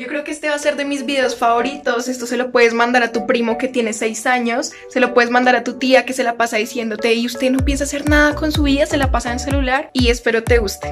Yo 0.00 0.06
creo 0.06 0.24
que 0.24 0.30
este 0.30 0.48
va 0.48 0.54
a 0.54 0.58
ser 0.58 0.76
de 0.76 0.86
mis 0.86 1.04
videos 1.04 1.36
favoritos. 1.36 2.08
Esto 2.08 2.24
se 2.24 2.38
lo 2.38 2.50
puedes 2.50 2.72
mandar 2.72 3.02
a 3.02 3.12
tu 3.12 3.26
primo 3.26 3.58
que 3.58 3.68
tiene 3.68 3.92
6 3.92 4.24
años, 4.24 4.72
se 4.88 4.98
lo 4.98 5.12
puedes 5.12 5.30
mandar 5.30 5.56
a 5.56 5.62
tu 5.62 5.74
tía 5.74 6.06
que 6.06 6.14
se 6.14 6.24
la 6.24 6.38
pasa 6.38 6.56
diciéndote 6.56 7.12
y 7.12 7.26
usted 7.26 7.50
no 7.50 7.58
piensa 7.58 7.84
hacer 7.84 8.08
nada 8.08 8.34
con 8.34 8.50
su 8.50 8.62
vida, 8.62 8.86
se 8.86 8.96
la 8.96 9.10
pasa 9.10 9.30
en 9.30 9.38
celular 9.38 9.90
y 9.92 10.08
espero 10.08 10.42
te 10.42 10.56
guste 10.56 10.90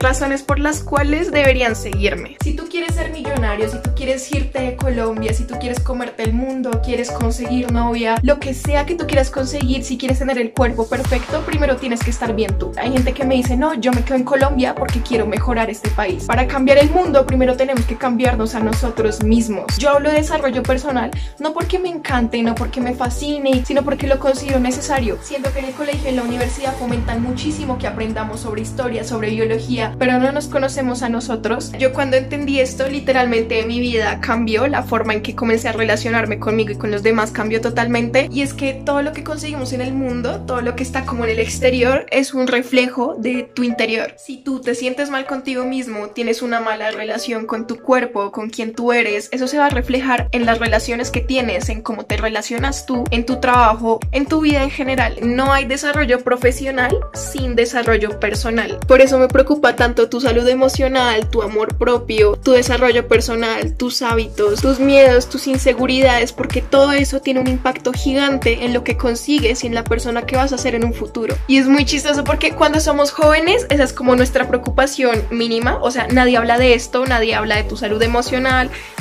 razones 0.00 0.42
por 0.42 0.58
las 0.58 0.82
cuales 0.82 1.32
deberían 1.32 1.74
seguirme. 1.74 2.36
Si 2.42 2.54
tú 2.54 2.68
quieres 2.68 2.94
ser 2.94 3.10
millonario, 3.10 3.68
si 3.68 3.78
tú 3.78 3.90
quieres 3.94 4.30
irte 4.32 4.60
de 4.60 4.76
Colombia, 4.76 5.32
si 5.32 5.44
tú 5.44 5.54
quieres 5.58 5.80
comerte 5.80 6.22
el 6.22 6.32
mundo, 6.32 6.80
quieres 6.84 7.10
conseguir 7.10 7.72
novia, 7.72 8.16
lo 8.22 8.38
que 8.38 8.54
sea 8.54 8.86
que 8.86 8.94
tú 8.94 9.06
quieras 9.06 9.30
conseguir, 9.30 9.84
si 9.84 9.98
quieres 9.98 10.18
tener 10.18 10.38
el 10.38 10.52
cuerpo 10.52 10.88
perfecto, 10.88 11.42
primero 11.44 11.76
tienes 11.76 12.00
que 12.00 12.10
estar 12.10 12.34
bien 12.34 12.58
tú. 12.58 12.72
Hay 12.76 12.92
gente 12.92 13.12
que 13.12 13.24
me 13.24 13.34
dice, 13.34 13.56
no, 13.56 13.74
yo 13.74 13.92
me 13.92 14.02
quedo 14.04 14.16
en 14.16 14.24
Colombia 14.24 14.74
porque 14.74 15.02
quiero 15.02 15.26
mejorar 15.26 15.70
este 15.70 15.90
país. 15.90 16.24
Para 16.24 16.46
cambiar 16.46 16.78
el 16.78 16.90
mundo, 16.90 17.26
primero 17.26 17.56
tenemos 17.56 17.84
que 17.84 17.96
cambiarnos 17.96 18.47
a 18.54 18.60
nosotros 18.60 19.22
mismos. 19.22 19.66
Yo 19.78 19.90
hablo 19.90 20.10
de 20.10 20.16
desarrollo 20.16 20.62
personal 20.62 21.10
no 21.38 21.52
porque 21.52 21.78
me 21.78 21.88
encante, 21.88 22.42
no 22.42 22.54
porque 22.54 22.80
me 22.80 22.94
fascine, 22.94 23.64
sino 23.64 23.82
porque 23.82 24.06
lo 24.06 24.18
considero 24.18 24.60
necesario. 24.60 25.18
Siento 25.22 25.52
que 25.52 25.60
en 25.60 25.66
el 25.66 25.74
colegio 25.74 26.06
y 26.06 26.08
en 26.08 26.16
la 26.16 26.22
universidad 26.22 26.76
fomentan 26.76 27.22
muchísimo 27.22 27.78
que 27.78 27.86
aprendamos 27.86 28.40
sobre 28.40 28.62
historia, 28.62 29.04
sobre 29.04 29.30
biología, 29.30 29.94
pero 29.98 30.18
no 30.18 30.32
nos 30.32 30.46
conocemos 30.48 31.02
a 31.02 31.08
nosotros. 31.08 31.72
Yo 31.78 31.92
cuando 31.92 32.16
entendí 32.16 32.60
esto, 32.60 32.88
literalmente 32.88 33.64
mi 33.66 33.80
vida 33.80 34.20
cambió, 34.20 34.66
la 34.66 34.82
forma 34.82 35.14
en 35.14 35.22
que 35.22 35.34
comencé 35.34 35.68
a 35.68 35.72
relacionarme 35.72 36.38
conmigo 36.38 36.72
y 36.72 36.76
con 36.76 36.90
los 36.90 37.02
demás 37.02 37.30
cambió 37.30 37.60
totalmente. 37.60 38.28
Y 38.30 38.42
es 38.42 38.54
que 38.54 38.74
todo 38.74 39.02
lo 39.02 39.12
que 39.12 39.24
conseguimos 39.24 39.72
en 39.72 39.80
el 39.80 39.92
mundo, 39.92 40.40
todo 40.46 40.60
lo 40.60 40.76
que 40.76 40.82
está 40.82 41.04
como 41.04 41.24
en 41.24 41.30
el 41.30 41.40
exterior, 41.40 42.06
es 42.10 42.34
un 42.34 42.46
reflejo 42.46 43.14
de 43.18 43.42
tu 43.42 43.62
interior. 43.62 44.14
Si 44.16 44.38
tú 44.38 44.60
te 44.60 44.74
sientes 44.74 45.10
mal 45.10 45.26
contigo 45.26 45.64
mismo, 45.64 46.08
tienes 46.08 46.42
una 46.42 46.60
mala 46.60 46.90
relación 46.90 47.46
con 47.46 47.66
tu 47.66 47.80
cuerpo, 47.80 48.32
con 48.38 48.50
quien 48.50 48.72
tú 48.72 48.92
eres, 48.92 49.28
eso 49.32 49.48
se 49.48 49.58
va 49.58 49.66
a 49.66 49.70
reflejar 49.70 50.28
en 50.30 50.46
las 50.46 50.60
relaciones 50.60 51.10
que 51.10 51.20
tienes, 51.20 51.68
en 51.70 51.82
cómo 51.82 52.04
te 52.04 52.16
relacionas 52.16 52.86
tú, 52.86 53.02
en 53.10 53.26
tu 53.26 53.40
trabajo, 53.40 53.98
en 54.12 54.26
tu 54.26 54.42
vida 54.42 54.62
en 54.62 54.70
general. 54.70 55.16
No 55.22 55.52
hay 55.52 55.64
desarrollo 55.64 56.20
profesional 56.20 56.96
sin 57.14 57.56
desarrollo 57.56 58.20
personal. 58.20 58.78
Por 58.86 59.00
eso 59.00 59.18
me 59.18 59.26
preocupa 59.26 59.74
tanto 59.74 60.08
tu 60.08 60.20
salud 60.20 60.46
emocional, 60.46 61.28
tu 61.28 61.42
amor 61.42 61.76
propio, 61.78 62.36
tu 62.36 62.52
desarrollo 62.52 63.08
personal, 63.08 63.74
tus 63.74 64.02
hábitos, 64.02 64.60
tus 64.60 64.78
miedos, 64.78 65.28
tus 65.28 65.48
inseguridades, 65.48 66.32
porque 66.32 66.62
todo 66.62 66.92
eso 66.92 67.20
tiene 67.20 67.40
un 67.40 67.48
impacto 67.48 67.92
gigante 67.92 68.64
en 68.64 68.72
lo 68.72 68.84
que 68.84 68.96
consigues 68.96 69.64
y 69.64 69.66
en 69.66 69.74
la 69.74 69.82
persona 69.82 70.26
que 70.26 70.36
vas 70.36 70.52
a 70.52 70.58
ser 70.58 70.76
en 70.76 70.84
un 70.84 70.94
futuro. 70.94 71.34
Y 71.48 71.58
es 71.58 71.66
muy 71.66 71.84
chistoso 71.84 72.22
porque 72.22 72.52
cuando 72.52 72.78
somos 72.78 73.10
jóvenes, 73.10 73.66
esa 73.68 73.82
es 73.82 73.92
como 73.92 74.14
nuestra 74.14 74.46
preocupación 74.46 75.24
mínima, 75.32 75.80
o 75.82 75.90
sea, 75.90 76.06
nadie 76.06 76.36
habla 76.36 76.56
de 76.56 76.74
esto, 76.74 77.04
nadie 77.04 77.34
habla 77.34 77.56
de 77.56 77.64
tu 77.64 77.76
salud 77.76 78.00
emocional, 78.00 78.17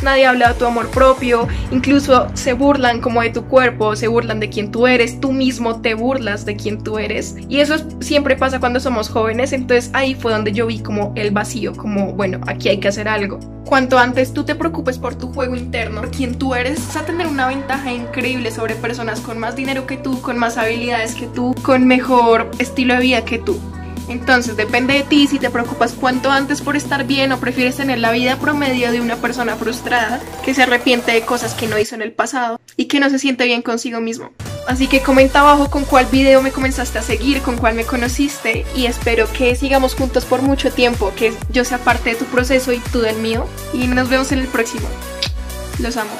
nadie 0.01 0.25
habla 0.25 0.49
de 0.49 0.53
tu 0.55 0.65
amor 0.65 0.89
propio, 0.89 1.47
incluso 1.71 2.27
se 2.33 2.53
burlan 2.53 3.01
como 3.01 3.21
de 3.21 3.29
tu 3.29 3.45
cuerpo, 3.45 3.95
se 3.95 4.07
burlan 4.07 4.39
de 4.39 4.49
quién 4.49 4.71
tú 4.71 4.87
eres, 4.87 5.19
tú 5.19 5.31
mismo 5.31 5.81
te 5.81 5.93
burlas 5.93 6.45
de 6.45 6.55
quién 6.55 6.83
tú 6.83 6.97
eres. 6.97 7.35
Y 7.49 7.59
eso 7.59 7.75
siempre 7.99 8.35
pasa 8.35 8.59
cuando 8.59 8.79
somos 8.79 9.09
jóvenes, 9.09 9.53
entonces 9.53 9.89
ahí 9.93 10.15
fue 10.15 10.31
donde 10.31 10.51
yo 10.51 10.67
vi 10.67 10.79
como 10.79 11.13
el 11.15 11.31
vacío, 11.31 11.73
como, 11.75 12.13
bueno, 12.13 12.39
aquí 12.47 12.69
hay 12.69 12.79
que 12.79 12.87
hacer 12.87 13.07
algo. 13.07 13.39
Cuanto 13.65 13.99
antes 13.99 14.33
tú 14.33 14.45
te 14.45 14.55
preocupes 14.55 14.97
por 14.97 15.15
tu 15.15 15.33
juego 15.33 15.55
interno, 15.55 15.99
por 16.01 16.11
quien 16.11 16.35
tú 16.35 16.55
eres, 16.55 16.79
vas 16.87 16.97
a 16.97 17.05
tener 17.05 17.27
una 17.27 17.47
ventaja 17.47 17.91
increíble 17.91 18.51
sobre 18.51 18.75
personas 18.75 19.19
con 19.19 19.39
más 19.39 19.57
dinero 19.57 19.85
que 19.85 19.97
tú, 19.97 20.21
con 20.21 20.37
más 20.37 20.57
habilidades 20.57 21.15
que 21.15 21.27
tú, 21.27 21.53
con 21.63 21.85
mejor 21.85 22.49
estilo 22.59 22.93
de 22.93 23.01
vida 23.01 23.25
que 23.25 23.39
tú. 23.39 23.59
Entonces 24.07 24.55
depende 24.55 24.93
de 24.93 25.03
ti 25.03 25.27
si 25.27 25.39
te 25.39 25.49
preocupas 25.49 25.93
cuanto 25.93 26.31
antes 26.31 26.61
por 26.61 26.75
estar 26.75 27.05
bien 27.05 27.31
o 27.31 27.39
prefieres 27.39 27.75
tener 27.75 27.99
la 27.99 28.11
vida 28.11 28.37
promedio 28.37 28.91
de 28.91 29.01
una 29.01 29.17
persona 29.17 29.55
frustrada 29.55 30.21
que 30.45 30.53
se 30.53 30.63
arrepiente 30.63 31.11
de 31.11 31.21
cosas 31.21 31.53
que 31.53 31.67
no 31.67 31.77
hizo 31.77 31.95
en 31.95 32.01
el 32.01 32.13
pasado 32.13 32.59
y 32.75 32.85
que 32.85 32.99
no 32.99 33.09
se 33.09 33.19
siente 33.19 33.45
bien 33.45 33.61
consigo 33.61 33.99
mismo. 33.99 34.31
Así 34.67 34.87
que 34.87 35.01
comenta 35.01 35.39
abajo 35.39 35.69
con 35.69 35.85
cuál 35.85 36.07
video 36.07 36.41
me 36.41 36.51
comenzaste 36.51 36.99
a 36.99 37.01
seguir, 37.01 37.41
con 37.41 37.57
cuál 37.57 37.75
me 37.75 37.85
conociste 37.85 38.65
y 38.75 38.85
espero 38.85 39.31
que 39.31 39.55
sigamos 39.55 39.95
juntos 39.95 40.25
por 40.25 40.41
mucho 40.41 40.71
tiempo, 40.71 41.13
que 41.15 41.33
yo 41.49 41.63
sea 41.63 41.77
parte 41.77 42.09
de 42.11 42.15
tu 42.17 42.25
proceso 42.25 42.73
y 42.73 42.79
tú 42.79 42.99
del 42.99 43.17
mío. 43.17 43.45
Y 43.73 43.87
nos 43.87 44.09
vemos 44.09 44.31
en 44.31 44.39
el 44.39 44.47
próximo. 44.47 44.87
Los 45.79 45.95
amo. 45.95 46.11